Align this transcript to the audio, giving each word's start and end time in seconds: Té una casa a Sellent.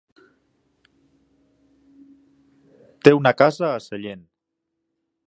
Té 3.07 3.15
una 3.19 3.35
casa 3.43 3.71
a 3.73 3.85
Sellent. 3.89 4.29